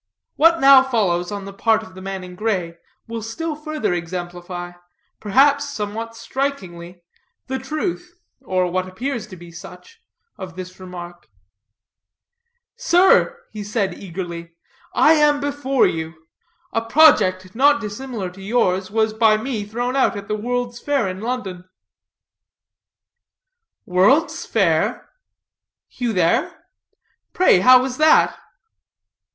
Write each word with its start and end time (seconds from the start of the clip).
What 0.35 0.59
now 0.59 0.81
follows 0.81 1.31
on 1.31 1.45
the 1.45 1.53
part 1.53 1.83
of 1.83 1.93
the 1.93 2.01
man 2.01 2.23
in 2.23 2.33
gray 2.33 2.79
will 3.07 3.21
still 3.21 3.55
further 3.55 3.93
exemplify, 3.93 4.71
perhaps 5.19 5.69
somewhat 5.69 6.15
strikingly, 6.15 7.03
the 7.45 7.59
truth, 7.59 8.19
or 8.41 8.65
what 8.71 8.87
appears 8.87 9.27
to 9.27 9.35
be 9.35 9.51
such, 9.51 10.01
of 10.39 10.55
this 10.55 10.79
remark. 10.79 11.29
"Sir," 12.75 13.39
said 13.63 13.93
he 13.93 14.07
eagerly, 14.07 14.53
"I 14.91 15.13
am 15.13 15.39
before 15.39 15.85
you. 15.85 16.15
A 16.73 16.81
project, 16.81 17.53
not 17.53 17.79
dissimilar 17.79 18.31
to 18.31 18.41
yours, 18.41 18.89
was 18.89 19.13
by 19.13 19.37
me 19.37 19.65
thrown 19.65 19.95
out 19.95 20.17
at 20.17 20.27
the 20.27 20.33
World's 20.35 20.79
Fair 20.79 21.07
in 21.07 21.19
London." 21.21 21.69
"World's 23.85 24.47
Fair? 24.47 25.09
You 25.91 26.11
there? 26.11 26.63
Pray 27.33 27.59
how 27.59 27.83
was 27.83 27.97
that?" 27.97 28.35